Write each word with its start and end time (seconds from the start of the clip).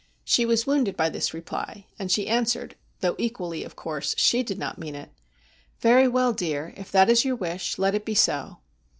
She 0.23 0.47
was 0.47 0.65
wounded 0.65 0.97
by 0.97 1.09
this 1.09 1.31
reply, 1.31 1.85
and 1.99 2.11
she 2.11 2.27
answered, 2.27 2.75
though 3.01 3.13
equally, 3.19 3.63
of 3.63 3.75
course, 3.75 4.15
she 4.17 4.41
did 4.41 4.57
not 4.57 4.79
mean 4.79 4.95
it:' 4.95 5.11
Very 5.81 6.07
well, 6.07 6.33
dear, 6.33 6.73
if 6.75 6.91
that 6.91 7.07
is 7.07 7.23
your 7.23 7.35
wish, 7.35 7.77
let 7.77 7.93
it 7.93 8.03
be 8.03 8.15
so.' 8.15 8.57